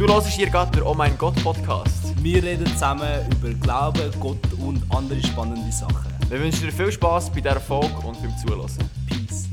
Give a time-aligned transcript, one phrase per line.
[0.00, 2.14] Du hörst hier gerade den Oh mein Gott Podcast.
[2.22, 6.10] Wir reden zusammen über Glauben, Gott und andere spannende Sachen.
[6.30, 8.70] Wir wünschen dir viel Spaß bei dieser Folge und beim Zuhören.
[9.06, 9.48] Peace.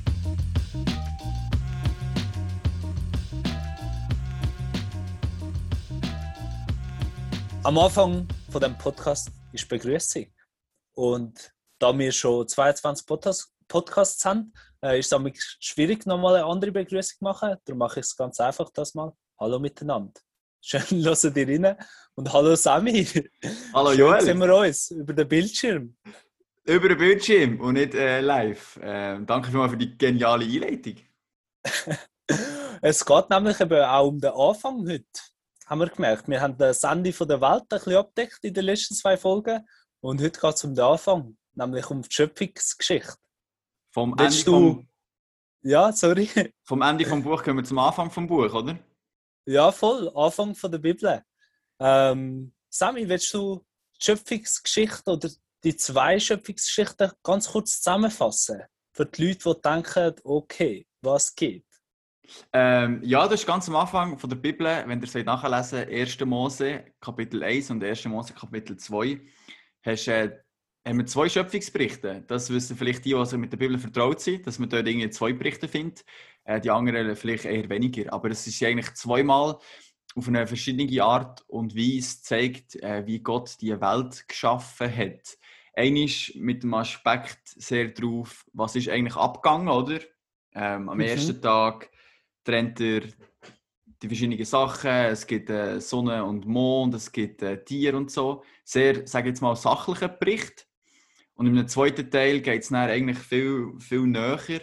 [7.64, 10.28] Am Anfang von dem Podcast ist Begrüßung.
[10.94, 16.71] Und da wir schon 22 Podcasts, Podcasts haben, äh, ist es schwierig, nochmal eine andere
[16.71, 17.55] Begrüßung zu machen.
[17.66, 19.13] Darum mache ich es ganz einfach das mal.
[19.40, 20.20] Hallo miteinander.
[20.62, 21.77] Schön, hören dir rein.
[22.16, 23.05] Und hallo Sammy.
[23.73, 24.21] Hallo Schön Joel.
[24.21, 25.95] sehen wir uns über den Bildschirm.
[26.66, 28.80] Über den Bildschirm und nicht äh, live.
[28.82, 30.96] Ähm, danke vielmals für die geniale Einleitung.
[32.82, 35.05] Es geht nämlich eben auch um den Anfang heute.
[35.66, 36.27] Haben wir gemerkt.
[36.27, 39.66] Wir haben das Ende von der Welt ein bisschen abdeckt in den letzten zwei Folgen.
[39.99, 43.16] Und heute geht es um den Anfang, nämlich um die Schöpfungsgeschichte.
[43.91, 44.90] Vom Ende, Willst du- vom,
[45.62, 46.30] Ja, sorry.
[46.64, 48.77] vom Ende vom Buch kommen wir zum Anfang vom Buch, oder?
[49.46, 50.12] Ja, voll.
[50.16, 51.24] Anfang von der Bibel.
[51.80, 53.65] Ähm, Sammy, willst du
[53.99, 55.30] die Schöpfungsgeschichte oder
[55.63, 58.62] die zwei Schöpfungsgeschichten ganz kurz zusammenfassen?
[58.93, 61.65] Für die Leute, die denken, okay, was geht?
[62.52, 66.19] Ähm, ja, das ist ganz am Anfang von der Bibel, wenn ihr es nachlesen 1.
[66.25, 68.05] Mose Kapitel 1 und 1.
[68.05, 69.21] Mose Kapitel 2,
[69.83, 70.38] hast, äh,
[70.88, 72.23] haben wir zwei Schöpfungsberichte.
[72.27, 75.33] Das wissen vielleicht die, die mit der Bibel vertraut sind, dass man dort irgendwie zwei
[75.33, 76.05] Berichte findet.
[76.45, 78.13] Äh, die anderen vielleicht eher weniger.
[78.13, 79.58] Aber es ist eigentlich zweimal
[80.15, 85.38] auf eine verschiedene Art und Weise zeigt, äh, wie Gott die Welt geschaffen hat.
[85.73, 89.99] Einisch mit dem Aspekt sehr drauf, was ist eigentlich abgegangen, oder?
[90.55, 91.03] Ähm, am Mhm.
[91.03, 91.91] ersten Tag
[92.43, 93.02] trennt er
[94.02, 94.89] die verschiedenen Sachen.
[94.89, 98.43] Es gibt äh, Sonne und Mond, es gibt äh, Tiere und so.
[98.63, 100.66] Sehr, sage jetzt mal, sachlicher Bericht.
[101.38, 104.61] Und im zweiten Teil geht es dann eigentlich viel, viel näher.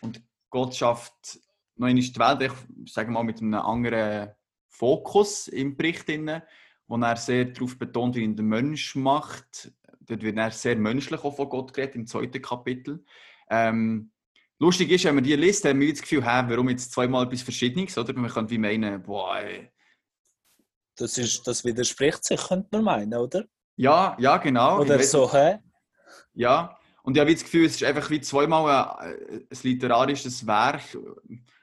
[0.00, 1.38] Und Gott schafft
[1.76, 2.52] noch einmal die Welt,
[2.84, 4.32] ich sage mal, mit einem anderen
[4.68, 6.42] Fokus im Bericht, drin,
[6.88, 9.72] wo er sehr darauf betont, wie ihn der Mensch macht.
[10.00, 13.04] Dort wird er sehr menschlich auch von Gott geredet, im zweiten Kapitel.
[13.48, 14.10] Ähm,
[14.58, 17.42] lustig ist, wenn man die liest, haben wir das Gefühl, hä, warum jetzt zweimal etwas
[17.42, 18.12] Verschiedenes, oder?
[18.14, 19.70] Man könnte wie meinen, boah, ey.
[20.96, 23.44] Das, ist, das widerspricht sich, könnte man meinen, oder?
[23.76, 24.80] Ja, ja, genau.
[24.80, 25.58] Oder so, hä?
[26.36, 30.82] Ja, und ich habe das Gefühl, es ist einfach wie zweimal ein, ein literarisches Werk,
[30.92, 31.02] das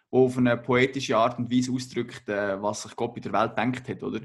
[0.09, 3.87] auf eine poetische Art und Weise ausdrückt, äh, was sich Gott bei der Welt denkt
[3.87, 4.21] hat, oder?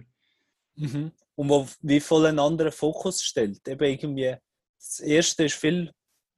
[0.76, 1.12] Mhm.
[1.34, 3.66] Und wo wie voll einen anderen Fokus stellt.
[3.66, 4.36] Eben irgendwie,
[4.78, 5.92] das erste ist viel,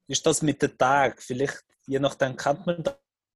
[0.08, 1.16] ist das mit den Tagen.
[1.18, 2.82] Vielleicht, je nachdem kennt man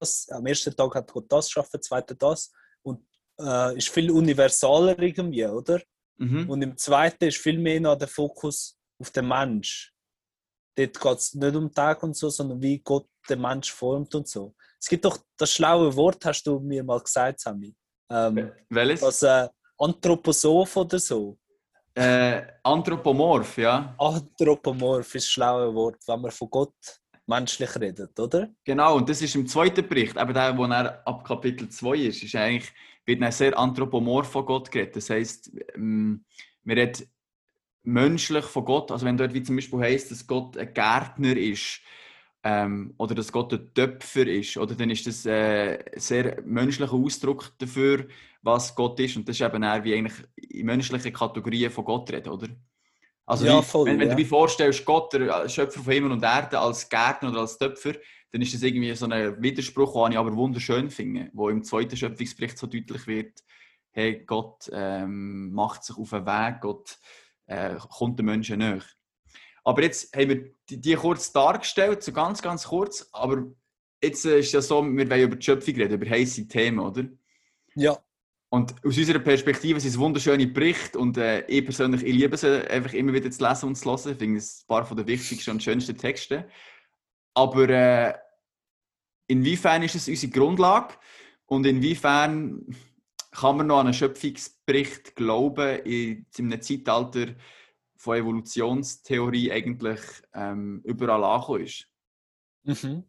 [0.01, 0.29] das.
[0.31, 2.53] Am ersten Tag hat Gott das geschaffen, am zweiten das.
[2.83, 3.07] Und
[3.39, 5.81] äh, ist viel universaler irgendwie, oder?
[6.17, 6.49] Mhm.
[6.49, 9.94] Und im zweiten ist viel mehr noch der Fokus auf den Mensch.
[10.77, 14.29] Dort geht es nicht um Tag und so, sondern wie Gott den Mensch formt und
[14.29, 14.55] so.
[14.81, 17.75] Es gibt doch das schlaue Wort, hast du mir mal gesagt, Sammy.
[18.11, 19.01] Ähm, Welches?
[19.01, 19.49] das äh,
[19.79, 21.39] Anthroposoph oder so.
[21.95, 23.95] Äh, Anthropomorph, ja.
[23.99, 26.75] Anthropomorph ist das schlaue Wort, wenn man von Gott
[27.27, 28.51] menschlich redet, oder?
[28.65, 32.23] Genau, und das ist im zweiten Bericht, eben der, wo er ab Kapitel 2 ist,
[32.23, 32.73] ist eigentlich,
[33.07, 34.97] wird sehr anthropomorph von Gott geredet.
[34.97, 36.25] Das heisst, ähm,
[36.65, 37.07] man redet
[37.85, 41.81] menschlich von Gott, also wenn dort wie zum Beispiel heisst, dass Gott ein Gärtner ist,
[42.43, 46.93] ähm, oder dass Gott ein Töpfer ist, oder dann ist das äh, ein sehr menschlicher
[46.93, 48.07] Ausdruck dafür,
[48.43, 49.17] was Gott ist.
[49.17, 52.49] Und das ist eben eher wie eigentlich in menschlichen Kategorien von Gott reden, oder?
[53.25, 54.15] Also Ja, wie, voll, wenn, wenn ja.
[54.15, 57.95] du dir vorstellst, Gott, der Schöpfer von Himmel und Erde, als Gärtner oder als Töpfer,
[58.31, 61.97] dann ist das irgendwie so ein Widerspruch, den ich aber wunderschön finde, wo im zweiten
[61.97, 63.43] Schöpfungsbericht so deutlich wird,
[63.93, 66.99] hey, Gott ähm, macht sich auf den Weg, Gott
[67.47, 68.83] äh, kommt den Menschen näher.
[69.65, 73.45] Aber jetzt haben wir die, die kurz dargestellt, so ganz, ganz kurz, aber
[74.03, 77.05] jetzt äh, ist ja so, wir wollen über die Schöpfung reden, über heisse Themen, oder?
[77.75, 77.99] Ja.
[78.51, 82.45] Und aus unserer Perspektive sind es wunderschöne Berichte und äh, ich persönlich ich liebe es
[82.45, 84.13] einfach immer wieder zu lesen und zu hören.
[84.13, 86.49] Ich finde es ein paar von der wichtigsten und schönsten Texte.
[87.35, 88.15] Aber äh,
[89.27, 90.95] inwiefern ist es unsere Grundlage
[91.47, 92.65] und inwiefern
[93.35, 97.35] kann man noch an einen Schöpfungsbericht glauben in in einem Zeitalter
[97.97, 100.01] von Evolutionstheorie eigentlich
[100.35, 101.87] ähm, überall angekommen ist?
[102.63, 103.05] Mhm.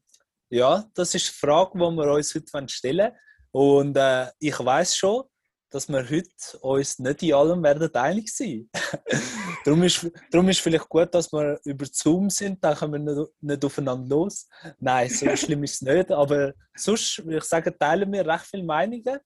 [0.50, 3.12] Ja, das ist die Frage, die wir uns heute stellen
[3.52, 3.88] wollen.
[3.88, 5.24] Und äh, ich weiß schon,
[5.70, 8.70] dass wir heute uns nicht in allem werden einig sein
[9.66, 13.32] darum, ist, darum ist vielleicht gut, dass wir über Zoom sind, dann kommen wir nicht,
[13.42, 14.48] nicht aufeinander los.
[14.80, 16.12] Nein, so schlimm ist es nicht.
[16.12, 19.20] Aber sonst, würde ich sagen, teilen wir recht viele Meinungen.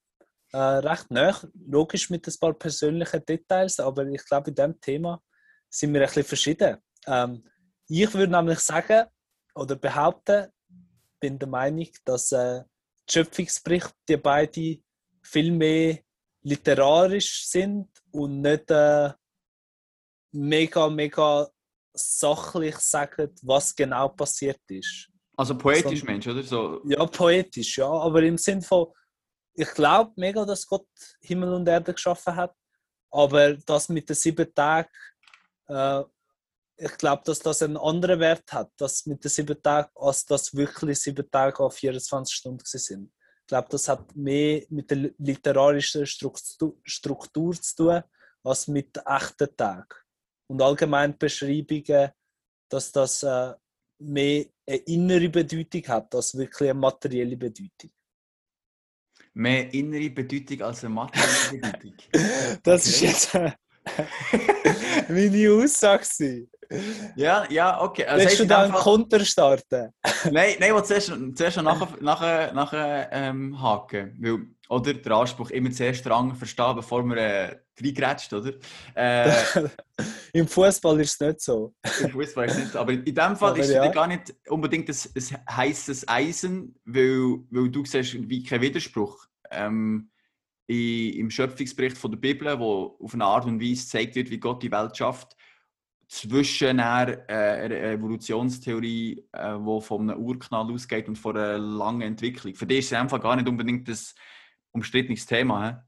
[0.52, 5.22] Äh, recht nah, logisch mit ein paar persönlichen Details, aber ich glaube, in diesem Thema
[5.70, 6.78] sind wir ein bisschen verschieden.
[7.06, 7.44] Ähm,
[7.88, 9.08] ich würde nämlich sagen
[9.54, 10.48] oder behaupten,
[11.20, 12.64] bin der Meinung, dass äh,
[13.08, 14.78] die Schöpfungsberichte, die beide
[15.22, 16.00] viel mehr
[16.42, 19.12] literarisch sind und nicht äh,
[20.32, 21.48] mega, mega
[21.94, 25.10] sachlich sagen, was genau passiert ist.
[25.36, 26.44] Also poetisch, Mensch, oder?
[26.44, 26.82] So.
[26.86, 27.90] Ja, poetisch, ja.
[27.90, 28.88] Aber im Sinn von,
[29.60, 30.88] ich glaube mega, dass Gott
[31.22, 32.56] Himmel und Erde geschaffen hat.
[33.12, 34.88] Aber das mit den sieben Tagen,
[35.68, 36.04] äh,
[36.78, 40.56] ich glaube, dass das einen anderen Wert hat, das mit den sieben Tagen, als das
[40.56, 43.12] wirklich sieben Tage auf 24 Stunden sind.
[43.42, 48.04] Ich glaube, das hat mehr mit der literarischen Struktur, Struktur zu tun,
[48.44, 49.96] als mit echten Tagen.
[50.48, 52.12] Und allgemein Beschreibungen,
[52.70, 53.54] dass das äh,
[53.98, 57.92] mehr eine innere Bedeutung hat, als wirklich eine materielle Bedeutung.
[59.40, 61.94] Mehr innere Bedeutung als eine materielle Bedeutung?
[62.64, 62.90] das okay.
[62.90, 63.52] ist jetzt äh,
[65.08, 66.48] meine Aussage.
[67.16, 68.06] Ja, ja, okay.
[68.06, 69.94] Also Willst du da einen Konter starten?
[70.32, 74.18] nein, nein, ich zuerst, zuerst nachher, nachher, nachher ähm, haken.
[74.20, 78.52] Weil, oder der Anspruch immer zuerst Rang verstehen, bevor man äh, reingrätscht, oder?
[78.94, 79.32] Äh,
[80.34, 81.74] Im Fußball ist es nicht so.
[82.04, 82.80] Im Fußball ist es nicht so.
[82.80, 83.88] Aber in diesem Fall Aber ist es ja.
[83.88, 89.29] gar nicht unbedingt ein, ein heißes Eisen, weil, weil du siehst wie kein Widerspruch.
[89.52, 90.12] Ähm,
[90.68, 94.62] im Schöpfungsbericht von der Bibel, wo auf eine Art und Weise gezeigt wird, wie Gott
[94.62, 95.36] die Welt schafft,
[96.08, 102.54] zwischen einer, äh, Evolutionstheorie, äh, von einem Urknall ausgeht und von einer langen Entwicklung.
[102.56, 104.14] Für dich ist es einfach gar nicht unbedingt das
[104.72, 105.88] umstrittenes Thema.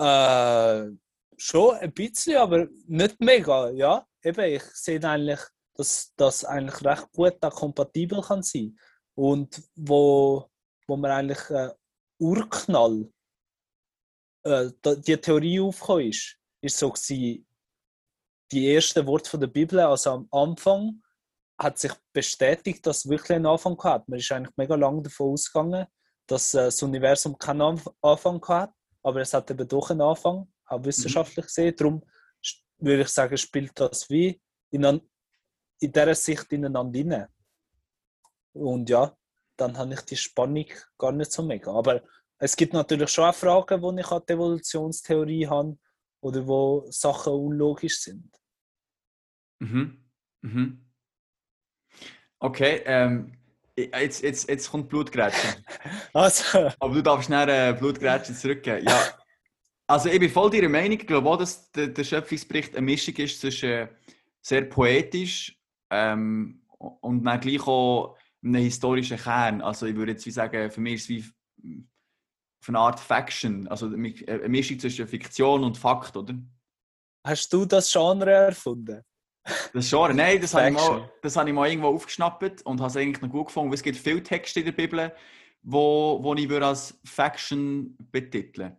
[0.00, 0.90] Äh,
[1.36, 3.70] schon ein bisschen, aber nicht mega.
[3.70, 5.40] Ja, eben, ich sehe eigentlich,
[5.74, 8.76] dass das eigentlich recht gut auch kompatibel kann sein
[9.14, 10.48] und wo,
[10.86, 11.70] wo man eigentlich äh,
[12.18, 13.10] Urknall
[14.44, 17.46] äh, die Theorie aufgekommen ist, ist so gewesen,
[18.52, 21.02] die ersten Worte von der Bibel, also am Anfang,
[21.58, 24.08] hat sich bestätigt, dass es wirklich einen Anfang hat.
[24.08, 25.86] Man ist eigentlich mega lange davon ausgegangen,
[26.26, 28.72] dass äh, das Universum keinen Anfang hat,
[29.02, 30.84] aber es hat eben doch einen Anfang, auch mhm.
[30.84, 31.74] wissenschaftlich gesehen.
[31.76, 32.02] Darum
[32.78, 34.40] würde ich sagen, spielt das wie
[34.70, 34.84] in,
[35.80, 37.28] in dieser Sicht ineinander rein.
[38.52, 39.16] Und ja,
[39.56, 40.66] dann habe ich die Spannung
[40.98, 41.72] gar nicht so mega.
[41.72, 42.02] Aber
[42.38, 45.78] es gibt natürlich schon auch Fragen, wo ich an die Evolutionstheorie habe
[46.20, 48.30] oder wo Sachen unlogisch sind.
[49.60, 50.04] Mhm.
[50.42, 50.84] Mhm.
[52.38, 53.32] Okay, ähm,
[53.76, 55.56] jetzt, jetzt, jetzt kommt Blutgrätsche.
[56.12, 56.70] also.
[56.78, 58.86] Aber du darfst schnell äh, Blutgrätsche zurückgeben.
[58.86, 59.18] Ja,
[59.86, 60.98] also ich bin voll deiner Meinung.
[60.98, 63.88] Ich glaube auch, dass der, der Schöpfungsbericht eine Mischung ist zwischen äh,
[64.40, 65.58] sehr poetisch
[65.90, 69.60] ähm, und dann gleich auch einem historischen Kern.
[69.62, 71.86] Also ich würde jetzt wie sagen, für mich ist es wie
[72.66, 76.34] eine Art Faction, also eine Mischung zwischen Fiktion und Fakt, oder?
[77.26, 79.02] Hast du das Genre erfunden?
[79.72, 80.14] Das Genre?
[80.14, 83.20] Nein, das habe, ich mal, das habe ich mal irgendwo aufgeschnappt und habe es eigentlich
[83.20, 83.72] noch gut gefunden.
[83.72, 85.12] Es gibt viele Texte in der Bibel,
[85.62, 88.76] wo, wo ich als Faction betiteln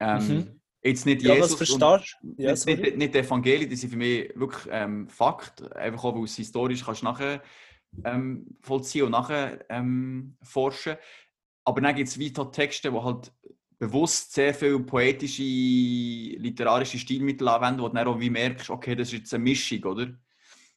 [0.00, 0.60] ähm, mhm.
[0.82, 1.80] Jetzt nicht ja, Jesus und
[2.36, 6.14] ja, nicht, nicht, nicht die Evangelien, die sind für mich wirklich ähm, Fakt, einfach auch,
[6.14, 7.42] weil es historisch kannst nachher
[8.04, 10.96] ähm, vollziehen und nachher ähm, forschen.
[11.64, 13.32] Aber dann gibt es weiter Texte, die halt
[13.78, 19.08] bewusst sehr viel poetische, literarische Stilmittel anwenden, wo du dann auch wie merkst, okay, das
[19.08, 20.06] ist jetzt eine Mischung, oder?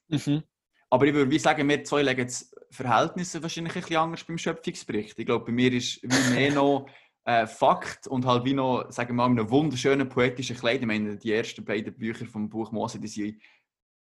[0.07, 0.43] Mhm.
[0.89, 4.37] Aber ich würde wie sagen, wir zwei legen jetzt Verhältnisse wahrscheinlich ein bisschen anders beim
[4.37, 5.17] Schöpfungsbericht.
[5.17, 6.87] Ich glaube, bei mir ist wie mehr noch
[7.25, 10.81] äh, Fakt und halt wie noch, sagen wir mal, einem wunderschönen poetischen Kleid.
[10.81, 13.41] Ich meine, die ersten beiden Bücher vom Buch Mose, die sind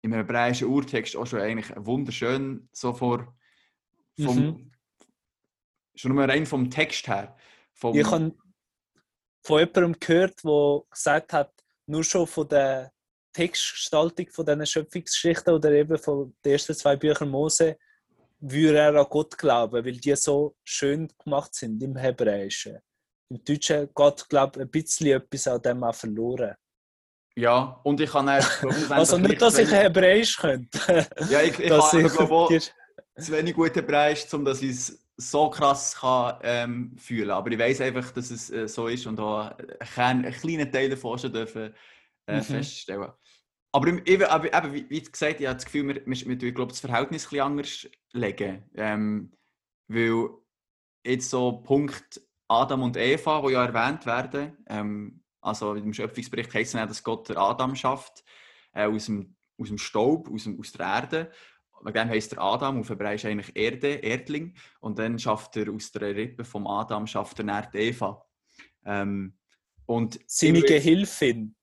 [0.04, 3.34] im hebräischen Urtext auch schon eigentlich wunderschön, so vor,
[4.22, 4.72] vom, mhm.
[5.96, 7.36] schon nur rein vom Text her.
[7.74, 8.36] Vom, ich habe
[9.42, 11.54] von jemandem gehört, der gesagt hat,
[11.86, 12.92] nur schon von der
[13.32, 17.78] Textgestaltung von diesen Schöpfungsgeschichten oder eben von den ersten zwei Büchern Mose
[18.40, 22.80] würde er an Gott glauben, weil die so schön gemacht sind im Hebräischen.
[23.30, 26.56] Im Deutschen geht, glaube ich, ein bisschen etwas an dem auch verloren.
[27.36, 28.46] Ja, und ich kann auch...
[28.90, 31.08] also nicht, dass ich Hebräisch könnte.
[31.30, 32.60] ja, ich, ich kann ich, glaube
[33.16, 37.60] zu wenig gut Hebräisch, um dass ich es so krass kann, ähm, fühlen Aber ich
[37.60, 39.52] weiß einfach, dass es äh, so ist und auch
[39.96, 41.74] einen, einen kleinen Teil davon schon dürfen,
[42.28, 42.42] äh, mhm.
[42.42, 43.12] feststellen.
[43.72, 47.32] Aber eben, aber, wie, gesagt, ich habe das Gefühl, wir, wir, wir glaube, das Verhältnis
[47.32, 48.70] ein anders legen.
[48.76, 49.32] Ähm,
[49.88, 50.30] weil
[51.06, 56.74] jetzt so Punkt Adam und Eva, die ja erwähnt werden, ähm, also im Schöpfungsbericht heißt
[56.74, 58.24] es ja, dass Gott Adam schafft,
[58.74, 61.32] äh, aus, dem, aus dem Staub, aus, dem, aus der Erde
[61.84, 64.56] wegen dem heisst er Adam, auf Hebräisch eigentlich Erde, Erdling.
[64.80, 68.26] Und dann schafft er aus der Rippe vom Adam schafft er dann Eva.
[68.86, 69.38] Ähm,
[69.86, 71.56] und seine Gehilfin.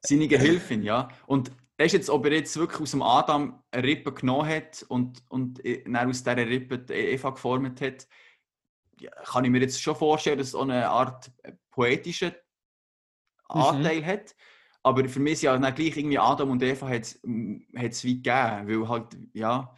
[0.00, 1.08] Seine Gehilfin, ja.
[1.26, 4.84] Und das ist jetzt, ob er jetzt wirklich aus dem Adam eine Rippe genommen hat
[4.88, 8.06] und, und dann aus dieser Rippe die Eva geformt hat,
[9.24, 11.32] kann ich mir jetzt schon vorstellen, dass es auch eine Art
[11.70, 12.34] poetischen mhm.
[13.54, 14.06] Anteil mhm.
[14.06, 14.34] hat.
[14.82, 18.68] Aber für mich ist ja dann gleich irgendwie Adam und Eva hat es wie gegeben,
[18.68, 19.74] weil halt, ja,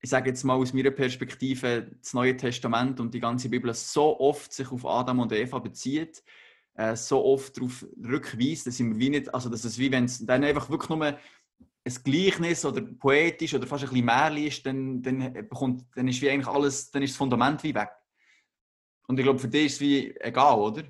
[0.00, 4.18] ich sage jetzt mal aus meiner Perspektive, das Neue Testament und die ganze Bibel so
[4.18, 6.22] oft sich auf Adam und Eva bezieht,
[6.74, 10.24] äh, so oft darauf rückweist, dass, wir wie nicht, also dass es wie wenn es
[10.24, 11.18] dann einfach wirklich nur ein
[12.04, 16.30] Gleichnis oder poetisch oder fast ein bisschen Märchen ist, dann, dann, bekommt, dann ist wie
[16.30, 17.90] eigentlich alles, dann ist das Fundament wie weg.
[19.08, 20.84] Und ich glaube, für dich ist es wie egal, oder?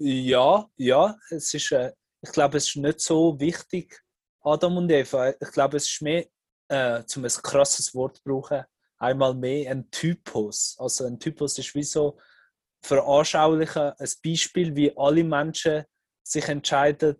[0.00, 4.00] Ja, ja, es ist, äh, ich glaube, es ist nicht so wichtig,
[4.42, 5.30] Adam und Eva.
[5.30, 6.26] Ich glaube, es ist mehr
[6.68, 8.64] äh, zum ein krasses Wort zu brauchen,
[8.98, 10.76] einmal mehr ein Typus.
[10.78, 12.16] Also ein Typus ist wie so
[12.80, 15.84] veranschaulichen, ein Beispiel, wie alle Menschen
[16.22, 17.16] sich entscheiden,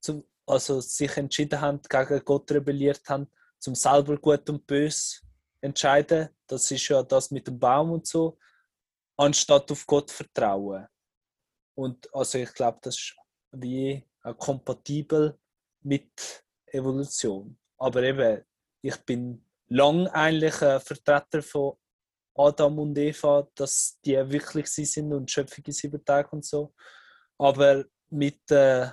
[0.00, 3.26] zum, also sich entschieden haben, gegen Gott rebelliert haben,
[3.58, 5.20] zum selber Gut und Bös
[5.60, 6.28] entscheiden.
[6.46, 8.38] Das ist ja das mit dem Baum und so,
[9.16, 10.86] anstatt auf Gott vertrauen.
[11.74, 13.16] Und also ich glaube, das ist
[13.52, 14.06] wie
[14.38, 15.38] kompatibel
[15.82, 17.58] mit Evolution.
[17.78, 18.44] Aber eben,
[18.82, 21.74] ich bin lang eigentlich ein Vertreter von
[22.36, 26.74] Adam und Eva, dass die wirklich sie sind und Schöpfung in sieben Tagen und so.
[27.38, 28.88] Aber mit, äh,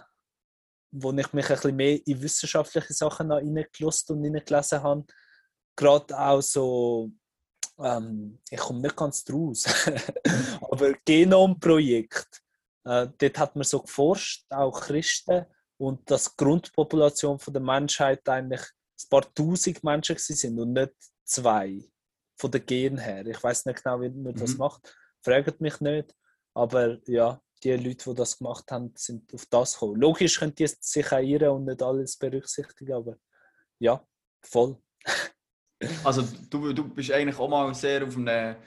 [0.91, 5.05] wo ich mich ein bisschen mehr in wissenschaftliche Sachen hineingelost und hineingelesen habe,
[5.75, 7.11] gerade auch so,
[7.79, 9.65] ähm, ich komme nicht ganz draus,
[10.61, 12.41] aber Genomprojekt,
[12.85, 15.45] äh, dort hat man so geforscht, auch Christen,
[15.77, 20.93] und dass die Grundpopulation von der Menschheit eigentlich ein paar tausend Menschen sind und nicht
[21.23, 21.83] zwei
[22.37, 23.25] von den Gen her.
[23.25, 24.59] Ich weiß nicht genau, wie man das mhm.
[24.59, 24.95] macht.
[25.23, 26.13] Fragt mich nicht.
[26.53, 29.99] Aber ja, die Leute, die das gemacht haben, sind auf das gekommen.
[29.99, 33.15] Logisch können die sich auch irren und nicht alles berücksichtigen, aber
[33.79, 34.05] ja,
[34.41, 34.77] voll.
[36.03, 38.57] also du, du bist eigentlich auch mal sehr auf eine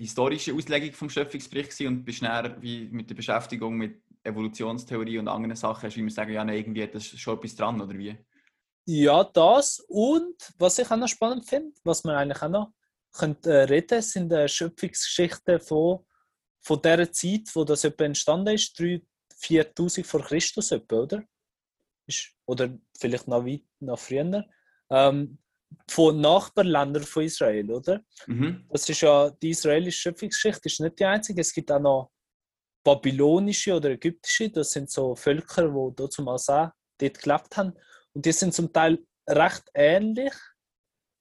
[0.00, 5.56] historische Auslegung vom Schöpfungsbericht und bist näher wie mit der Beschäftigung mit Evolutionstheorie und anderen
[5.56, 8.16] Sachen, hast du immer sagen, ja, nein, irgendwie hat das schon etwas dran, oder wie?
[8.86, 9.84] Ja, das.
[9.88, 12.72] Und was ich auch noch spannend finde, was man eigentlich auch noch
[13.12, 16.04] könnte, äh, reden sind äh, Schöpfungsgeschichten von,
[16.60, 19.02] von dieser Zeit, wo das etwa entstanden ist, 3.000,
[19.40, 21.22] 4.000 vor Christus etwa, oder?
[22.06, 24.44] Ist, oder vielleicht noch weit noch früher.
[24.90, 25.38] Ähm,
[25.88, 28.00] von Nachbarländern von Israel, oder?
[28.26, 28.64] Mhm.
[28.70, 31.40] Das ist ja die israelische Schöpfungsgeschichte, ist nicht die einzige.
[31.40, 32.10] Es gibt auch noch
[32.84, 37.74] babylonische oder ägyptische, das sind so Völker, die dort auch dort gelebt haben.
[38.12, 38.98] Und die sind zum Teil
[39.28, 40.32] recht ähnlich,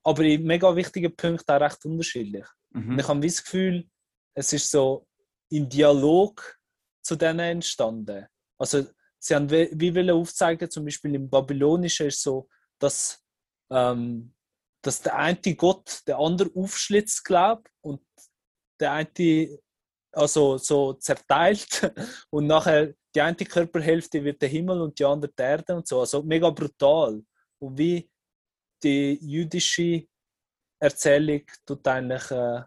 [0.04, 2.46] aber in mega wichtigen Punkten auch recht unterschiedlich.
[2.72, 3.00] Mhm.
[3.00, 3.90] Ich habe das Gefühl,
[4.34, 5.08] es ist so
[5.50, 6.58] in Dialog
[7.02, 8.26] zu denen entstanden.
[8.58, 8.86] Also
[9.18, 12.48] sie haben wie, wie wollen aufzeigen, zum Beispiel im Babylonischen ist so,
[12.80, 13.24] dass,
[13.72, 14.34] ähm,
[14.82, 18.02] dass der eine Gott der andere aufschlitzt, glaubt und
[18.80, 19.60] der eine
[20.12, 21.94] also so zerteilt
[22.30, 26.00] und nachher die eine Körperhälfte wird der Himmel und die andere die Erde und so.
[26.00, 27.24] Also mega brutal.
[27.60, 28.10] Und wie
[28.84, 30.08] die jüdische
[30.80, 32.62] Erzählung tut eigentlich äh,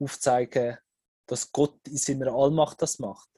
[0.00, 0.78] aufzeigen,
[1.26, 3.28] dass Gott in seiner Allmacht das macht.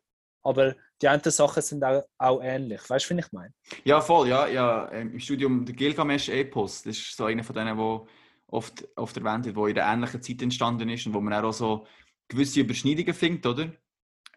[0.43, 2.81] Aber die anderen Sachen sind auch, auch ähnlich.
[2.89, 3.53] Weißt du, wie ich meine?
[3.85, 4.29] Ja, voll.
[4.29, 4.91] Ja, ja.
[4.93, 8.03] Ähm, Im Studium der Gilgamesch-Epos, das ist so einer von denen, der
[8.49, 11.53] oft, oft erwähnt wird, der in der ähnlichen Zeit entstanden ist und wo man auch
[11.53, 11.87] so
[12.29, 13.73] gewisse Überschneidungen findet, oder?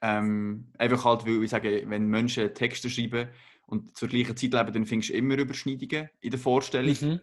[0.01, 3.29] Ähm, einfach halt, weil ich sage, wenn Menschen Texte schreiben
[3.67, 6.95] und zur gleichen Zeit leben, dann findest du immer Überschneidungen in der Vorstellung.
[6.99, 7.19] Mhm.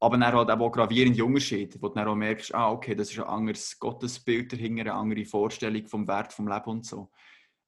[0.00, 3.20] Aber dann halt auch gravierende Unterschiede, wo du dann auch merkst, ah, okay, das ist
[3.20, 7.10] ein anderes Gottesbild dahinter, eine andere Vorstellung vom Wert vom Leben und so.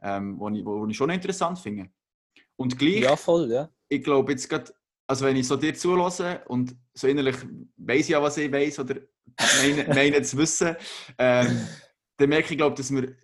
[0.07, 1.89] Ähm, wo, ich, wo, ich schon interessant finde.
[2.57, 3.71] Und gleich, ja, voll, ja.
[3.89, 4.73] ich glaube jetzt gerade,
[5.07, 7.37] also wenn ich so dir zulasse und so innerlich
[7.79, 8.97] weiß ja, was ich weiß oder
[9.63, 10.77] meine, meine zu wissen,
[11.19, 11.67] ähm,
[12.19, 13.17] dann merke ich, glaube dass wir,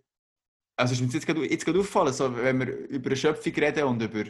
[0.77, 3.85] also ist mir jetzt gerade, jetzt gerade aufgefallen, so, wenn wir über eine Schöpfung reden
[3.85, 4.25] und über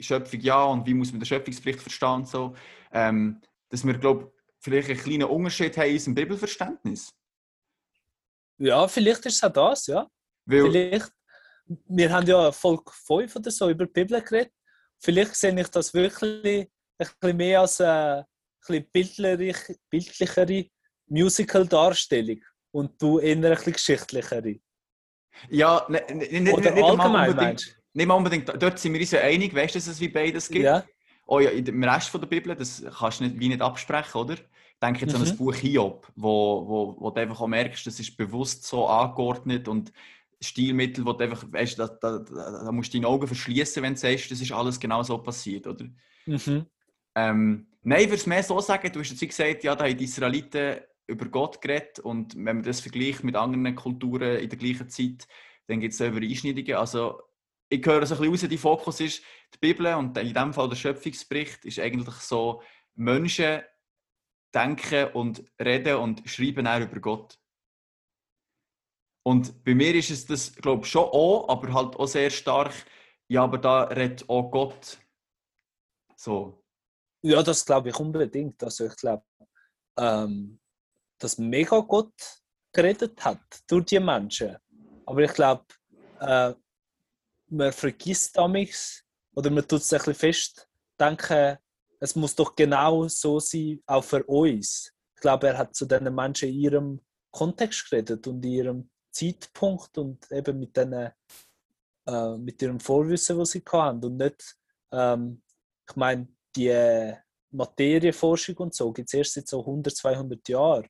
[0.00, 2.54] Schöpfung ja und wie muss man den Schöpfungsbericht verstehen, so,
[2.92, 7.14] ähm, dass wir, glaube vielleicht einen kleinen Unterschied haben in unserem Bibelverständnis.
[8.58, 10.06] Ja, vielleicht ist es auch das, ja.
[10.44, 11.12] Weil, vielleicht,
[11.88, 14.52] wir haben ja Volk 5 oder so über die Bibel geredet.
[14.98, 16.66] Vielleicht sehe ich das wirklich ein
[16.98, 18.26] bisschen mehr als eine,
[18.68, 19.56] ein bisschen
[19.88, 20.66] bildlichere
[21.06, 22.40] Musical-Darstellung
[22.72, 24.56] und du eher ein bisschen geschichtlichere.
[25.48, 29.10] Ja, ne, ne, ne, Oder nicht, allgemein meinst Nicht mal unbedingt, dort sind wir uns
[29.12, 30.64] ja einig, weißt du, dass es wie beides gibt?
[30.64, 30.84] Ja.
[31.26, 34.34] Oh ja, im Rest von der Bibel, das kannst du nicht, wie nicht absprechen, oder?
[34.34, 34.40] Ich
[34.82, 35.22] denke jetzt mhm.
[35.22, 35.36] an das.
[35.36, 39.92] Buch Hiob, wo, wo, wo du einfach auch merkst, das ist bewusst so angeordnet und
[40.40, 43.94] Stilmittel, wo du einfach, weißt, da, da, da, da musst du deine Augen verschließen, wenn
[43.94, 45.86] du sagst, das ist alles genau so passiert, oder?
[46.26, 46.66] Mhm.
[47.14, 49.96] Ähm, nein, ich würde es mehr so sagen, du hast jetzt gesagt, ja, da haben
[49.96, 54.58] die Israeliten über Gott geredet und wenn man das vergleicht mit anderen Kulturen in der
[54.58, 55.26] gleichen Zeit,
[55.66, 56.74] dann gibt es Übereinschneidungen.
[56.74, 57.20] Also
[57.68, 59.22] ich höre so ein bisschen raus, die Fokus ist
[59.54, 62.62] die Bibel und in dem Fall der Schöpfungsbericht ist eigentlich so,
[62.94, 63.62] Menschen
[64.54, 67.38] denken und reden und schreiben auch über Gott.
[69.30, 72.72] Und bei mir ist es das, glaube ich, schon auch, aber halt auch sehr stark,
[73.28, 74.98] ja, aber da redet auch Gott.
[76.16, 76.64] So.
[77.22, 78.60] Ja, das glaube ich unbedingt.
[78.60, 79.22] Also ich glaube,
[79.96, 80.58] ähm,
[81.20, 82.12] dass mega Gott
[82.72, 84.56] geredet hat durch die Menschen.
[85.06, 85.64] Aber ich glaube,
[86.18, 86.52] äh,
[87.50, 89.04] man vergisst damals
[89.36, 90.68] oder man tut es ein bisschen fest,
[90.98, 91.56] denken,
[92.00, 94.92] es muss doch genau so sein, auch für uns.
[95.14, 99.96] Ich glaube, er hat zu diesen Menschen in ihrem Kontext geredet und in ihrem Zeitpunkt
[99.98, 101.10] und eben mit, denen,
[102.06, 104.04] äh, mit ihrem Vorwissen, was sie hatten.
[104.04, 104.56] Und nicht,
[104.92, 105.42] ähm,
[105.88, 107.14] ich meine, die
[107.50, 110.86] Materienforschung und so gibt es erst seit so 100, 200 Jahren.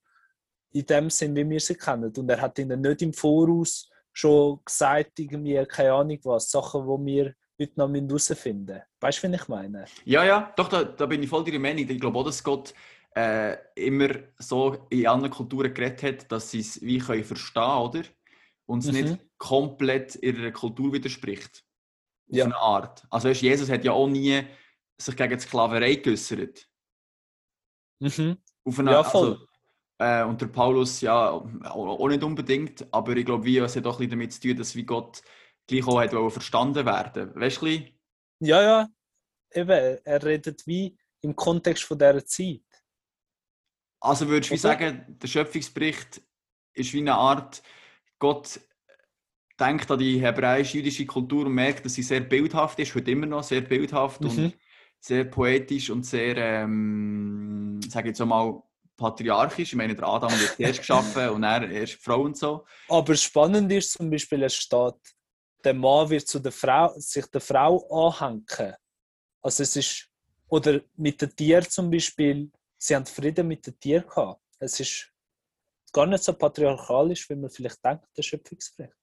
[0.72, 2.12] In dem Sinn, wie wir sie kennen.
[2.16, 7.12] Und er hat ihnen nicht im Voraus schon gesagt, irgendwie, keine Ahnung was, Sachen, die
[7.12, 8.82] wir heute noch herausfinden müssen.
[9.00, 9.84] Weißt du, was ich meine?
[10.04, 11.88] Ja, ja, doch, da, da bin ich voll deiner Meinung.
[11.88, 12.74] Ich glaube auch, dass Gott
[13.17, 18.02] äh, immer so in anderen Kulturen geredet hat, dass sie es wie können verstehen oder?
[18.67, 19.00] Und es mhm.
[19.00, 21.64] nicht komplett ihrer Kultur widerspricht.
[22.31, 22.45] Auf ja.
[22.45, 23.05] eine Art.
[23.11, 24.43] Also weißt, Jesus hat ja auch nie
[24.97, 26.69] sich gegen die Sklaverei geäußert.
[27.99, 28.37] Mhm.
[28.64, 29.33] Auf eine, ja, voll.
[29.33, 29.47] Also,
[29.99, 34.09] äh, und der Paulus ja auch nicht unbedingt, aber ich glaube, es hat auch ein
[34.09, 35.23] bisschen damit zu tun, dass wie Gott
[35.67, 37.35] gleich auch hat verstanden werden.
[37.35, 37.67] Weißt du?
[38.40, 38.88] Ja, ja.
[39.52, 42.62] Eben, er redet wie im Kontext von dieser Zeit.
[44.00, 46.23] Also würdest du wie sagen, der Schöpfungsbericht
[46.73, 47.62] ist wie eine Art,
[48.19, 48.61] Gott
[49.59, 53.42] denkt an die hebräisch-jüdische Kultur und merkt, dass sie sehr bildhaft ist, heute immer noch
[53.42, 54.28] sehr bildhaft mhm.
[54.28, 54.54] und
[55.00, 58.62] sehr poetisch und sehr, ähm, sage jetzt mal,
[58.97, 59.73] patriarchisch.
[59.73, 62.66] Ich meine, der Adam wird erst geschaffen und er erst Frau und so.
[62.88, 64.95] Aber spannend ist zum Beispiel, es steht,
[65.64, 68.74] der Mann wird zu der Frau, sich der Frau anhängen.
[69.42, 70.09] Also es ist,
[70.48, 74.40] oder mit den Tieren zum Beispiel, sie haben Frieden mit den Tieren gehabt.
[74.59, 75.12] Es ist
[75.93, 78.95] gar nicht so patriarchalisch, wie man vielleicht denkt, der Schöpfungsbericht.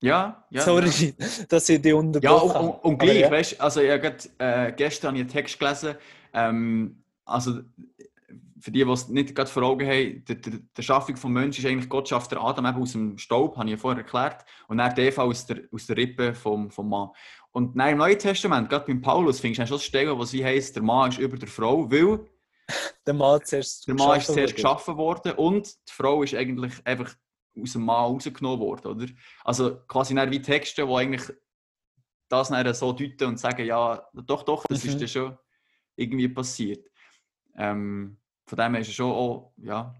[0.00, 0.62] Ja, ja.
[0.62, 1.26] Sorry, ja.
[1.48, 3.30] dass ich die unterbrochen Ja, und, und, und gleich, ja.
[3.30, 5.94] weißt also ich habe äh, gestern einen Text gelesen,
[6.34, 7.60] ähm, also
[8.58, 11.64] für die, die es nicht gerade vor Augen haben, die, die, die Schaffung des Menschen
[11.64, 14.44] ist eigentlich, Gott schafft der Adam eben aus dem Staub, habe ich ja vorher erklärt,
[14.68, 17.10] und dann der Eva aus der, aus der Rippe vom, vom Mann.
[17.52, 20.76] Und dann im Neuen Testament, gerade beim Paulus, findest du schon Stellen, wo sie heisst,
[20.76, 22.20] der Mann ist über der Frau, weil
[23.06, 27.14] der Mann, zuerst der Mann ist zuerst geschaffen worden und die Frau ist eigentlich einfach
[27.60, 29.06] aus dem Mann rausgenommen worden, oder?
[29.44, 31.32] Also quasi wie Texte, die eigentlich
[32.28, 34.90] das dann so deuten und sagen, ja, doch, doch, das mhm.
[34.90, 35.38] ist dann schon
[35.96, 36.88] irgendwie passiert.
[37.56, 39.94] Ähm, von dem her ist es schon auch, ja.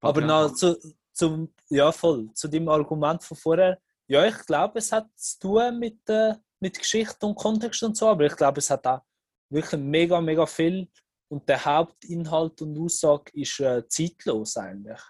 [0.00, 0.78] Aber noch zu,
[1.12, 5.78] zum, ja voll, zu dem Argument von vorher, ja, ich glaube, es hat zu tun
[5.78, 9.00] mit, äh, mit Geschichte und Kontext und so, aber ich glaube, es hat auch
[9.48, 10.88] wirklich mega, mega viel
[11.30, 15.00] und der Hauptinhalt und Aussage ist äh, zeitlos eigentlich.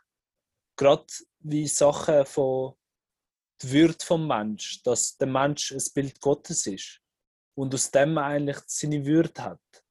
[0.76, 1.06] Gerade
[1.40, 2.74] wie Sachen von
[3.62, 7.00] der Würde vom Mensch, dass der Mensch ein Bild Gottes ist
[7.54, 9.84] und aus dem eigentlich seine Würde hat.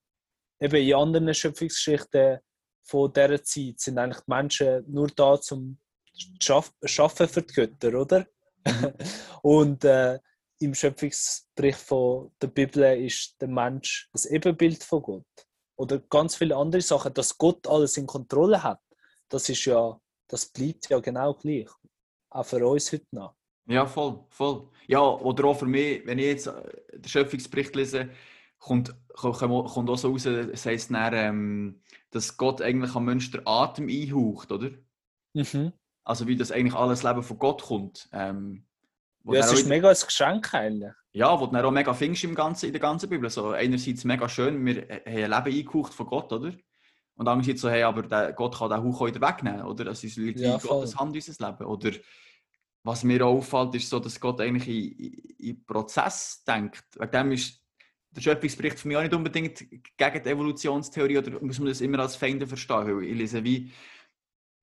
[0.62, 2.40] Eben in anderen Schöpfungsgeschichten
[2.84, 5.80] von dieser Zeit sind eigentlich die Menschen nur da zum
[6.40, 8.28] Schaffen für die Götter, oder?
[9.42, 10.20] Und äh,
[10.60, 15.49] im Schöpfungsbericht von der Bibel ist der Mensch das Ebenbild von Gott.
[15.80, 18.82] Oder ganz viele andere Sachen, dass Gott alles in Kontrolle hat.
[19.30, 21.70] Das ist ja, das bleibt ja genau gleich.
[22.30, 23.36] Auch für uns heute noch.
[23.66, 24.68] Ja, voll, voll.
[24.88, 28.10] Ja, oder auch für mich, wenn ich jetzt äh, den Schöpfungsbericht lese,
[28.58, 33.48] kommt, kommt auch so raus, es heisst dann, ähm, dass Gott eigentlich am Menschen den
[33.48, 34.72] Atem einhaucht, oder?
[35.34, 35.72] Mhm.
[36.04, 38.10] Also wie das eigentlich alles Leben von Gott kommt.
[38.12, 38.66] Ähm,
[39.24, 40.94] ja, es ist mega ein Geschenk eigentlich.
[41.12, 43.30] Ja, wo du dann auch mega findest im ganzen, in der ganzen Bibel.
[43.30, 46.54] So, einerseits mega schön, wir haben ein Leben eingehaucht von Gott, oder?
[47.16, 49.86] Und andererseits so, hey, aber der, Gott kann den Hauch auch wieder wegnehmen, oder?
[49.86, 51.66] Das ist liegt ja, in Gottes Hand unser Leben.
[51.66, 51.92] Oder
[52.84, 56.86] was mir auffällt, ist so, dass Gott eigentlich in, in, in Prozess denkt.
[56.98, 57.62] Wegen dem ist
[58.12, 62.00] der Schöpfungsbericht für mich auch nicht unbedingt gegen die Evolutionstheorie oder muss man das immer
[62.00, 62.88] als Feinde verstehen?
[62.88, 63.72] Weil ich lese wie,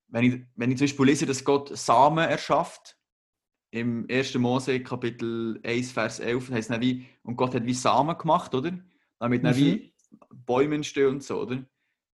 [0.08, 2.95] wenn ich, wenn ich zum Beispiel lese, dass Gott Samen erschafft,
[3.70, 4.34] im 1.
[4.36, 8.72] Mose Kapitel 1, Vers 11, heißt es wie, und Gott hat wie Samen gemacht, oder?
[9.18, 9.56] Damit mhm.
[9.56, 9.94] wie
[10.30, 11.64] Bäume entstehen und so, oder?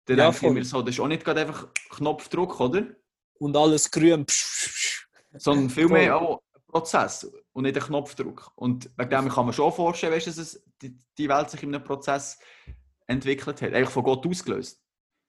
[0.04, 2.86] Dann ja, denke so, das ist auch nicht gerade einfach Knopfdruck, oder?
[3.34, 4.24] Und alles grün.
[5.34, 8.52] Sondern vielmehr auch Prozess und nicht ein Knopfdruck.
[8.56, 11.84] Und wegen dem kann man schon vorstellen, weißt, dass es die, Welt sich in einem
[11.84, 12.38] Prozess
[13.06, 13.72] entwickelt hat.
[13.72, 14.80] Eigentlich von Gott ausgelöst.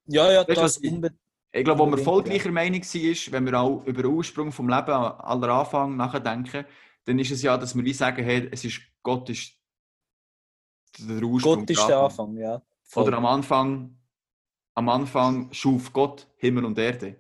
[0.06, 1.12] Ja, ja, weißt, das, unbe
[1.52, 4.70] Ich glaube, wo wir voll gleicher Meinung sind, wenn wir auch über den Ursprung vom
[4.70, 6.66] Leben aller Anfang nachdenken,
[7.06, 9.54] dann ist es ja, dass wir wie sagen, hey, es ist Gott ist
[11.00, 11.60] der Ursprung.
[11.60, 12.62] Gott ist der Anfang, ja.
[12.84, 13.08] Voll.
[13.08, 13.98] Oder am Anfang,
[14.76, 17.16] am Anfang schuf Gott Himmel und Erde.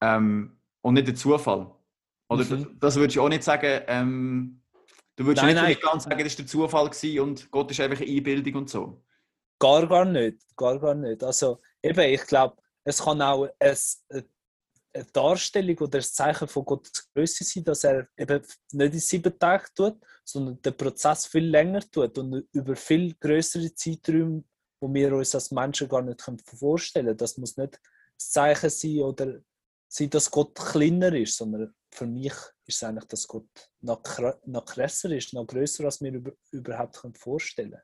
[0.00, 1.74] Ähm, und nicht der Zufall.
[2.28, 2.48] Oder mhm.
[2.48, 4.62] das, das würdest du auch nicht sagen, ähm,
[5.16, 5.92] du würdest nein, nicht nein.
[5.92, 9.02] ganz sagen, das war der Zufall und Gott ist einfach eine Einbildung und so.
[9.58, 10.38] Gar, gar nicht.
[10.56, 11.22] Gar, gar nicht.
[11.22, 12.56] Also, eben, ich glaube,
[12.86, 13.76] es kann auch ein,
[14.08, 18.40] eine Darstellung oder ein Zeichen von Gottes Größe sein, dass er eben
[18.72, 23.74] nicht in sieben Tagen tut, sondern den Prozess viel länger tut und über viel größere
[23.74, 24.44] Zeiträume,
[24.80, 27.18] wo wir uns als Menschen gar nicht vorstellen können.
[27.18, 27.80] Das muss nicht
[28.16, 29.40] das Zeichen sein oder
[29.88, 32.34] sein, dass Gott kleiner ist, sondern für mich
[32.66, 33.48] ist es eigentlich, dass Gott
[33.80, 34.00] noch,
[34.44, 37.80] noch krasser ist, noch größer, als wir über, überhaupt vorstellen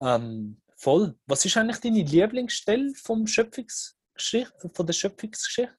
[0.00, 0.22] können.
[0.24, 1.16] Ähm, voll.
[1.26, 5.78] Was ist eigentlich deine Lieblingsstelle vom Schöpfungsgeschichte, von der Schöpfungsgeschichte?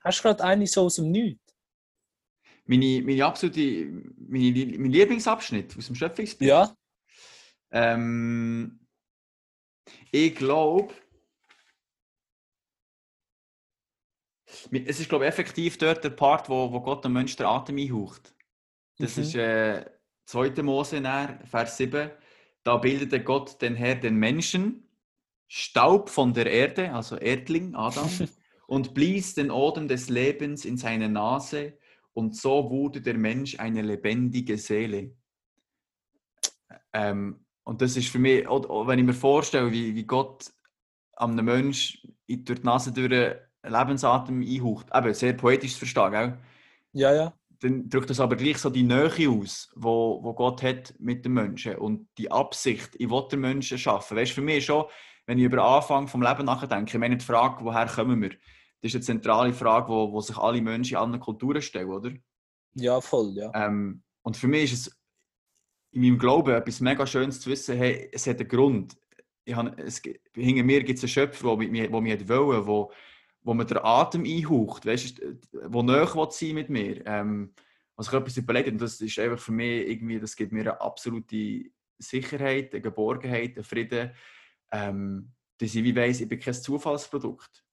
[0.00, 1.40] Hast du gerade eine so aus dem Nichts?
[2.66, 3.86] Meine, meine absolute,
[4.16, 6.46] meine, mein Lieblingsabschnitt aus dem Schöpfungsbuch?
[6.46, 6.76] Ja.
[7.70, 8.86] Ähm,
[10.10, 10.94] ich glaube,
[14.70, 18.34] es ist glaube effektiv dort der Part, wo, wo Gott dem Menschen den Atem einhaucht.
[18.98, 19.22] Das mhm.
[19.22, 19.84] ist äh,
[20.26, 20.62] 2.
[20.62, 21.02] Mose,
[21.50, 22.10] Vers 7.
[22.64, 24.88] Da bildete Gott den Herr den Menschen,
[25.46, 28.10] Staub von der Erde, also Erdling, Adam,
[28.66, 31.78] und blies den Odem des Lebens in seine Nase,
[32.14, 35.16] und so wurde der Mensch eine lebendige Seele.
[36.92, 40.52] Ähm, und das ist für mich, wenn ich mir vorstelle, wie, wie Gott
[41.16, 43.10] einem Menschen durch die Nase durch
[43.62, 46.38] Lebensatem einhaucht, eben sehr poetisch zu verstehen, gell?
[46.92, 47.32] Ja, ja.
[47.64, 51.32] Dann drückt das aber gleich so die Nähe aus, wo, wo Gott hat mit dem
[51.32, 54.18] Menschen und die Absicht, ich will den Menschen schaffen.
[54.18, 54.84] Weißt du, für mich schon,
[55.24, 58.32] wenn ich über den Anfang vom Leben nachdenke, ich meine die Frage, woher kommen wir?
[58.82, 62.12] Das ist eine zentrale Frage, wo, wo sich alle Menschen in anderen Kulturen stellen, oder?
[62.74, 63.50] Ja, voll, ja.
[63.54, 65.00] Ähm, und für mich ist es
[65.92, 68.94] in meinem Glauben etwas mega Schönes zu wissen, hey, es hat einen Grund.
[69.46, 70.02] Ich habe, es,
[70.34, 72.92] hinter mir gibt es einen Schöpfer, der mich, der mich wollen, wo,
[73.44, 77.06] wo man den Atem einhaucht, weißt du, wo näher sein mit mir.
[77.06, 77.54] Ähm,
[77.94, 80.80] also ich etwas überlegt und das ist einfach für mich irgendwie, das gibt mir eine
[80.80, 81.66] absolute
[81.98, 84.12] Sicherheit, eine Geborgenheit, einen Frieden,
[84.72, 87.64] ähm, dass ich wie weiss, ich bin kein Zufallsprodukt.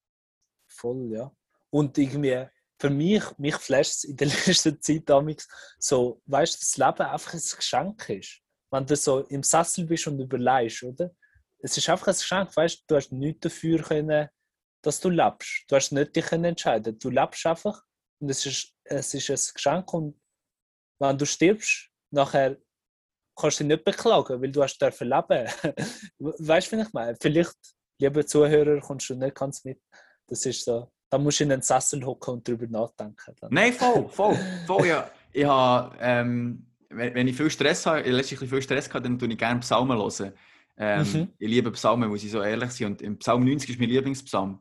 [0.68, 1.32] Voll, ja.
[1.72, 2.46] Und irgendwie,
[2.80, 5.48] für mich, mich flasht es in der letzten Zeit damals
[5.80, 8.42] so, weißt du, das Leben einfach ein Geschenk ist.
[8.70, 11.12] Wenn du so im Sessel bist und überleihst, oder?
[11.60, 14.30] Es ist einfach ein Geschenk, weißt du, du hast nichts dafür können,
[14.82, 15.66] dass du lebst.
[15.68, 16.98] Du hast nicht dich entscheiden.
[17.00, 17.82] Du lebst einfach
[18.20, 20.20] und es ist, es ist ein Geschenk und
[21.00, 22.58] wenn du stirbst, nachher
[23.36, 25.48] kannst du dich nicht beklagen, weil du hast dürfen leben.
[26.20, 27.18] weißt du, wie ich meine?
[27.20, 27.56] Vielleicht,
[28.00, 29.82] liebe Zuhörer, kommst du nicht ganz mit.
[30.28, 30.92] Das ist so.
[31.10, 33.36] Da musst du in den Sessel hocken und darüber nachdenken.
[33.40, 33.50] Dann.
[33.52, 35.12] Nein, voll, voll, voll, ja.
[35.34, 39.38] Ich habe, ähm, wenn, ich viel Stress habe, letztlich viel Stress habe, dann tue ich
[39.38, 40.34] gerne Psalmen hören.
[40.78, 41.34] Ähm, mhm.
[41.38, 42.88] Ich liebe Psalmen, muss ich so ehrlich sein.
[42.88, 44.60] Und im Psalm 90 ist mein Lieblingspsalm.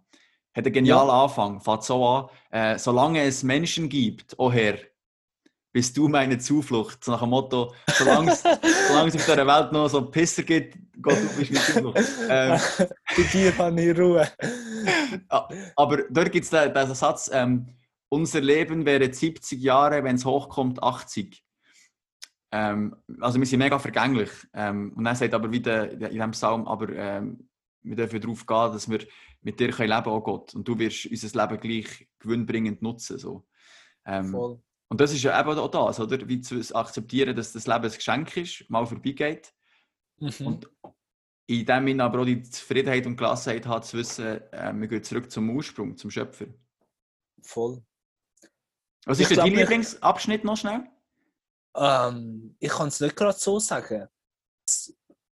[0.55, 1.23] Hat einen genialen ja.
[1.25, 1.61] Anfang.
[1.61, 4.79] Fängt so an, äh, solange es Menschen gibt, oh Herr,
[5.73, 7.05] bist du meine Zuflucht.
[7.05, 8.43] So nach dem Motto, solange es,
[8.89, 11.99] solange es auf dieser Welt noch so Pisser gibt, Gott, du bist meine Zuflucht.
[12.29, 12.61] Ähm,
[13.17, 14.29] Bei dir habe ich Ruhe.
[15.77, 17.69] aber dort gibt es den, den Satz, ähm,
[18.09, 21.45] unser Leben wäre 70 Jahre, wenn es hochkommt, 80.
[22.53, 24.31] Ähm, also wir sind mega vergänglich.
[24.53, 27.49] Ähm, und dann sagt aber wieder in diesem Psalm, aber ähm,
[27.83, 29.07] wir dürfen darauf gehen, dass wir
[29.43, 30.55] mit dir können leben können, oh Gott.
[30.55, 33.19] Und du wirst unser Leben gleich gewinnbringend nutzen.
[33.19, 33.47] So.
[34.05, 34.63] Ähm, Voll.
[34.89, 36.29] Und das ist ja eben auch das, oder?
[36.29, 39.55] Wie zu akzeptieren, dass das Leben ein Geschenk ist, mal vorbeigeht.
[40.19, 40.47] Mhm.
[40.47, 40.71] Und
[41.47, 45.03] in dem Sinne aber auch die Zufriedenheit und Gelassenheit hat, zu wissen, äh, wir gehen
[45.03, 46.47] zurück zum Ursprung, zum Schöpfer.
[47.43, 47.83] Voll.
[49.07, 50.85] Was ist dein Lieblingsabschnitt noch schnell?
[51.75, 54.09] Ähm, ich kann es nicht gerade so sagen.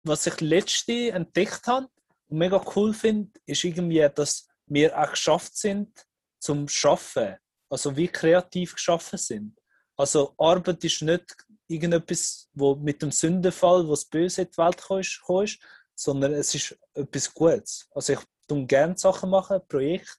[0.05, 1.89] Was ich letzte entdeckt habe,
[2.33, 6.07] und mega cool finde, ist irgendwie, dass wir auch geschafft sind
[6.39, 7.37] zum Schaffen.
[7.69, 9.61] Also wie kreativ geschaffen sind.
[9.97, 11.37] Also Arbeit ist nicht
[11.69, 15.59] irgendetwas, wo mit dem Sündenfall, wo das Böse in die Welt gekommen ist,
[15.95, 17.87] sondern es ist etwas Gutes.
[17.95, 20.17] Also ich tue gerne Sachen machen, Projekte,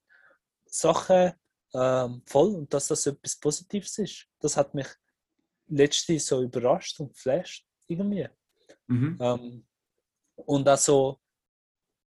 [0.67, 1.33] Sachen
[1.73, 4.27] ähm, voll und dass das etwas Positives ist.
[4.39, 4.87] Das hat mich
[5.67, 8.29] letztens so überrascht und geflasht irgendwie.
[8.85, 9.17] Mhm.
[9.19, 9.65] Ähm,
[10.35, 11.19] und also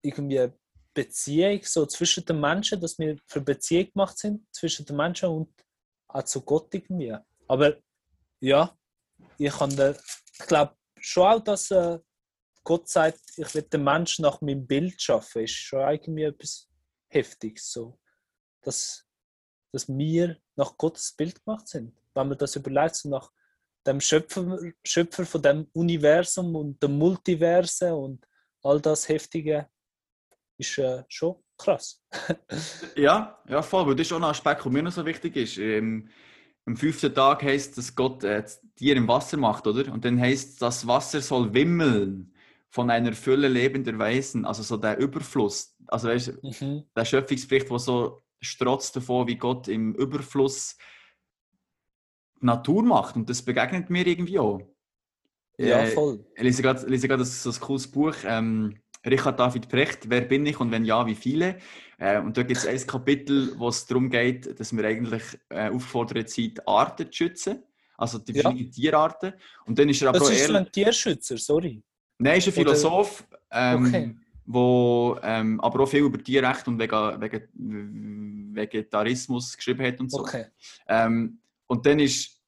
[0.04, 0.48] irgendwie
[0.94, 5.52] Beziehung so zwischen den Menschen, dass wir für Beziehung gemacht sind zwischen den Menschen und
[6.08, 7.16] auch zu Gott irgendwie.
[7.48, 7.76] Aber
[8.40, 8.76] ja,
[9.38, 11.98] ich, ich glaube schon auch, dass äh,
[12.62, 16.68] Gott sagt, ich will den Menschen nach meinem Bild schaffen, ist schon irgendwie etwas
[17.08, 17.98] heftig, so,
[18.62, 19.04] dass,
[19.72, 21.94] dass wir nach Gottes Bild gemacht sind.
[22.14, 23.30] Wenn man das überlegt, so nach
[23.86, 28.24] dem Schöpfer, Schöpfer von dem Universum und dem Multiverse und
[28.62, 29.68] all das Heftige,
[30.58, 32.02] ist äh, schon krass.
[32.96, 33.86] ja, ja, voll.
[33.86, 35.58] Weil das ist auch ein Aspekt, der mir noch so wichtig ist.
[35.58, 36.08] Ähm,
[36.66, 38.42] am fünften Tag heißt, dass Gott äh,
[38.76, 39.92] Tier im Wasser macht, oder?
[39.92, 42.32] Und dann heißt, das Wasser soll wimmeln
[42.70, 45.76] von einer Fülle lebender Wesen, also so der Überfluss.
[45.86, 46.84] Also weißt, mhm.
[46.96, 50.76] der Schöpfungsbericht, der so strotzt davon, wie Gott im Überfluss
[52.40, 53.16] Natur macht.
[53.16, 54.60] Und das begegnet mir irgendwie auch.
[55.58, 56.24] Ja, äh, voll.
[56.34, 60.70] Ich lese gerade so ein cooles Buch, ähm, Richard David Precht, Wer bin ich und
[60.70, 61.58] wenn ja, wie viele?
[61.98, 65.68] Äh, und da gibt es ein Kapitel, wo es darum geht, dass wir eigentlich äh,
[65.68, 67.62] aufgefordert sind, Arten zu schützen.
[67.96, 68.72] Also die verschiedenen ja.
[68.72, 69.34] Tierarten.
[69.66, 71.82] Und dann ist er aber das ist ein Tierschützer, sorry.
[72.18, 74.14] Nein, ist ein Philosoph, ähm, okay.
[74.46, 80.20] wo ähm, aber auch viel über Tierrecht und Vega, Vega, Vegetarismus geschrieben hat und so.
[80.20, 80.46] Okay.
[80.88, 82.40] Ähm, und dann ist,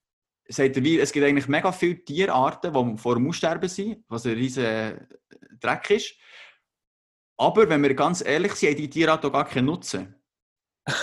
[0.48, 4.26] sagt er, wie, es gibt eigentlich mega viele Tierarten, die vor dem Aussterben sind, was
[4.26, 5.06] ein riesiger
[5.60, 6.14] Dreck ist.
[7.36, 10.14] Aber wenn wir ganz ehrlich sind, haben die Tierarten gar keinen Nutzen.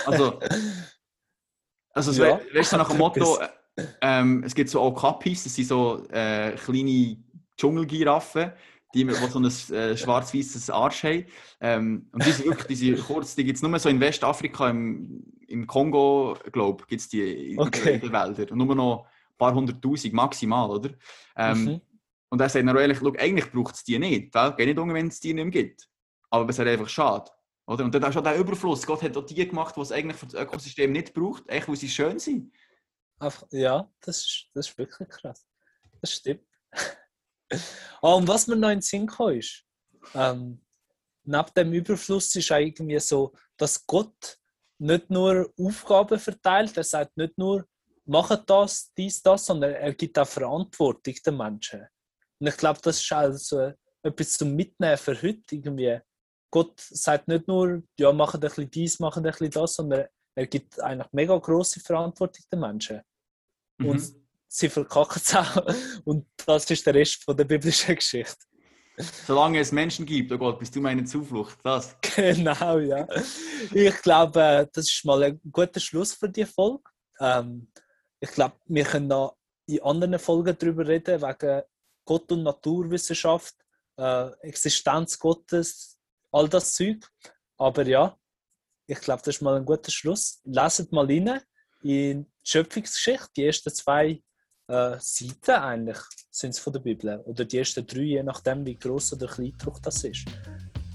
[0.06, 0.40] Also,
[1.90, 3.38] also ja, weißt du, nach dem Motto,
[4.00, 7.16] ähm, es gibt so Okapis, das sind so äh, kleine
[7.56, 8.52] Dschungelgiraffen,
[8.94, 11.26] die, die so ein äh, schwarz-weißes Arsch haben.
[11.60, 14.70] Ähm, und die sind wirklich, die sind kurz, die gibt es nur so in Westafrika,
[14.70, 17.98] im, im Kongo, glaube gibt es die in, okay.
[17.98, 18.48] den Wäldern.
[18.50, 20.90] Und nur noch ein paar hunderttausend maximal, oder?
[21.36, 21.80] Ähm, mhm.
[22.28, 25.08] Und er sagt dann ehrlich, eigentlich braucht es die nicht, weil geht nicht um, wenn
[25.08, 25.88] es die nicht mehr gibt.
[26.30, 27.30] Aber es halt einfach schade.
[27.66, 27.84] Oder?
[27.84, 28.86] Und dann ist auch der Überfluss.
[28.86, 31.76] Gott hat auch die gemacht, die es eigentlich für das Ökosystem nicht braucht, echt, weil
[31.76, 32.52] sie schön sind.
[33.50, 35.46] Ja, das ist, das ist wirklich krass.
[36.00, 36.44] Das stimmt.
[38.02, 39.64] oh, und was mir noch in den Sinn kam, ist,
[40.14, 40.60] ähm,
[41.24, 44.38] neben dem Überfluss ist irgendwie so, dass Gott
[44.78, 47.64] nicht nur Aufgaben verteilt, er sagt nicht nur,
[48.04, 51.86] machen das, dies, das, sondern er gibt auch Verantwortung den Menschen.
[52.38, 56.00] Und ich glaube, das ist also etwas zum Mitnehmen für heute irgendwie.
[56.54, 60.04] Gott sagt nicht nur, ja, machen ein bisschen dies, machen ein bisschen das, sondern
[60.36, 63.00] er gibt eigentlich mega große Verantwortung den Menschen.
[63.78, 63.88] Mhm.
[63.88, 64.12] Und
[64.46, 65.66] sie verkacken es auch.
[66.04, 68.36] Und das ist der Rest von der biblischen Geschichte.
[69.26, 71.58] Solange es Menschen gibt, oh Gott, bist du meine Zuflucht.
[71.64, 71.96] Das.
[72.14, 73.08] Genau, ja.
[73.72, 76.84] Ich glaube, das ist mal ein guter Schluss für die Folge.
[77.18, 77.66] Ähm,
[78.20, 79.36] ich glaube, wir können noch
[79.66, 81.62] in anderen Folgen darüber reden, wegen
[82.04, 83.56] Gott und Naturwissenschaft,
[83.96, 85.93] äh, Existenz Gottes,
[86.34, 87.06] all das Zeug.
[87.56, 88.16] Aber ja,
[88.86, 90.40] ich glaube, das ist mal ein guter Schluss.
[90.44, 91.40] Leset mal rein
[91.82, 94.22] in die Schöpfungsgeschichte, die ersten zwei
[94.68, 95.98] äh, Seiten eigentlich
[96.30, 97.20] sind es von der Bibel.
[97.20, 100.24] Oder die ersten drei, je nachdem, wie groß oder klein das ist.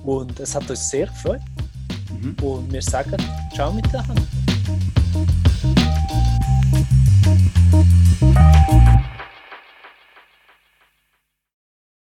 [0.04, 1.42] Und es hat uns sehr gefreut.
[2.10, 2.36] Mhm.
[2.42, 3.18] Und wir sagen
[3.54, 4.28] Ciao miteinander.